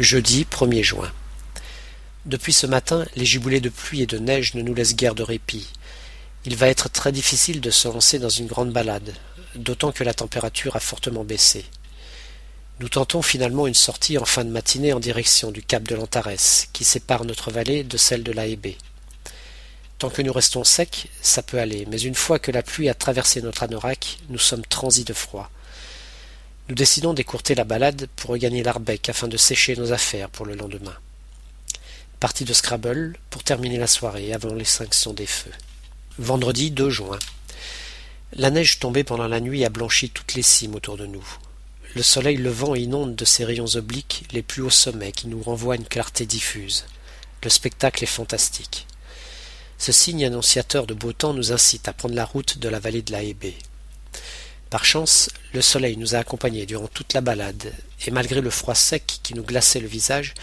[0.00, 1.12] Jeudi 1er juin.
[2.26, 5.22] Depuis ce matin, les giboulées de pluie et de neige ne nous laissent guère de
[5.22, 5.68] répit.
[6.44, 9.14] Il va être très difficile de se lancer dans une grande balade,
[9.54, 11.64] d'autant que la température a fortement baissé.
[12.80, 16.66] Nous tentons finalement une sortie en fin de matinée en direction du cap de l'Antares,
[16.72, 18.76] qui sépare notre vallée de celle de la Hébé.
[20.00, 22.94] Tant que nous restons secs, ça peut aller, mais une fois que la pluie a
[22.94, 25.52] traversé notre anorak, nous sommes transis de froid.
[26.70, 30.54] Nous décidons d'écourter la balade pour regagner l'Arbec afin de sécher nos affaires pour le
[30.54, 30.96] lendemain.
[32.20, 35.50] Partie de Scrabble pour terminer la soirée avant l'extinction des feux.
[36.18, 37.18] Vendredi 2 juin.
[38.32, 41.26] La neige tombée pendant la nuit a blanchi toutes les cimes autour de nous.
[41.94, 45.76] Le soleil levant inonde de ses rayons obliques les plus hauts sommets qui nous renvoient
[45.76, 46.86] une clarté diffuse.
[47.42, 48.86] Le spectacle est fantastique.
[49.76, 53.02] Ce signe annonciateur de beau temps nous incite à prendre la route de la vallée
[53.02, 53.20] de la.
[54.74, 57.72] Par chance, le soleil nous a accompagnés durant toute la balade,
[58.04, 60.34] et malgré le froid sec qui nous glaçait le visage,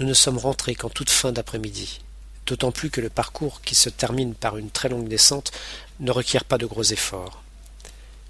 [0.00, 2.00] nous ne sommes rentrés qu'en toute fin d'après-midi,
[2.46, 5.52] d'autant plus que le parcours, qui se termine par une très longue descente,
[6.00, 7.44] ne requiert pas de gros efforts.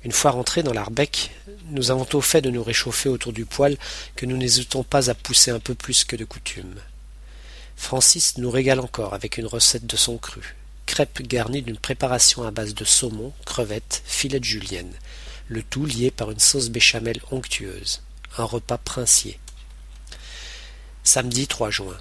[0.05, 1.31] Une fois rentrés dans l'Arbec,
[1.71, 3.79] nous avons au fait de nous réchauffer autour du poêle
[4.17, 6.75] que nous n'hésitons pas à pousser un peu plus que de coutume.
[7.77, 10.55] Francis nous régale encore avec une recette de son cru,
[11.01, 14.93] crêpes garnies d'une préparation à base de saumon, crevettes, filets de julienne,
[15.49, 18.03] le tout lié par une sauce béchamel onctueuse.
[18.37, 19.41] Un repas princier.
[21.03, 21.97] Samedi 3 juin.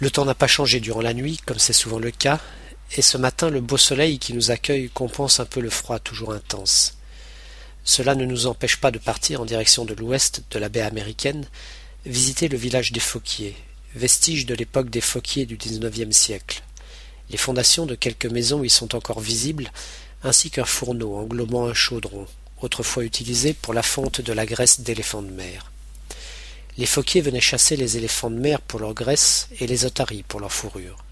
[0.00, 2.40] Le temps n'a pas changé durant la nuit, comme c'est souvent le cas,
[2.94, 6.34] et ce matin le beau soleil qui nous accueille compense un peu le froid toujours
[6.34, 6.98] intense.
[7.84, 11.46] Cela ne nous empêche pas de partir en direction de l'ouest de la baie américaine,
[12.04, 13.56] visiter le village des Fauquiers,
[13.94, 16.62] vestige de l'époque des Fauquiers du XIXe siècle.
[17.30, 19.70] Les fondations de quelques maisons y sont encore visibles,
[20.22, 22.26] ainsi qu'un fourneau englobant un chaudron,
[22.62, 25.70] autrefois utilisé pour la fonte de la graisse d'éléphants de mer.
[26.78, 30.40] Les phoquiers venaient chasser les éléphants de mer pour leur graisse et les otaries pour
[30.40, 31.04] leur fourrure.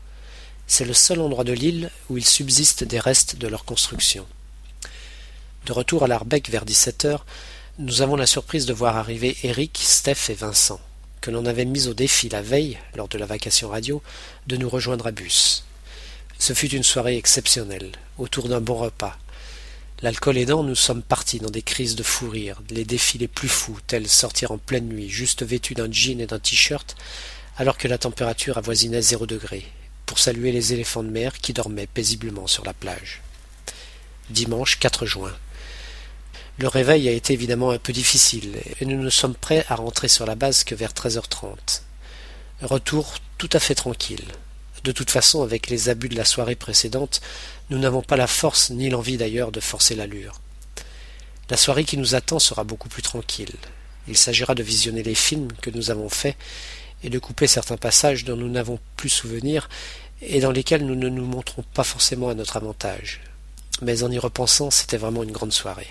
[0.66, 4.26] C'est le seul endroit de l'île où il subsiste des restes de leur construction.
[5.66, 7.26] De retour à l'Arbec vers dix-sept heures,
[7.78, 10.80] nous avons la surprise de voir arriver Eric, Steph et Vincent,
[11.20, 14.02] que l'on avait mis au défi la veille, lors de la vacation radio,
[14.46, 15.64] de nous rejoindre à bus.
[16.38, 19.18] Ce fut une soirée exceptionnelle, autour d'un bon repas.
[20.02, 23.48] L'alcool aidant, nous sommes partis dans des crises de fou rire, les défis les plus
[23.48, 26.96] fous, tels sortir en pleine nuit, juste vêtu d'un jean et d'un t-shirt,
[27.56, 29.66] alors que la température avoisinait zéro degré,
[30.04, 33.22] pour saluer les éléphants de mer qui dormaient paisiblement sur la plage.
[34.28, 35.34] Dimanche 4 juin.
[36.58, 40.08] Le réveil a été évidemment un peu difficile, et nous ne sommes prêts à rentrer
[40.08, 41.82] sur la base que vers 13h30.
[42.60, 44.24] Retour tout à fait tranquille.
[44.86, 47.20] De toute façon, avec les abus de la soirée précédente,
[47.70, 50.40] nous n'avons pas la force ni l'envie d'ailleurs de forcer l'allure.
[51.50, 53.56] La soirée qui nous attend sera beaucoup plus tranquille.
[54.06, 56.36] Il s'agira de visionner les films que nous avons faits
[57.02, 59.68] et de couper certains passages dont nous n'avons plus souvenir
[60.22, 63.22] et dans lesquels nous ne nous montrons pas forcément à notre avantage.
[63.82, 65.88] Mais en y repensant, c'était vraiment une grande soirée.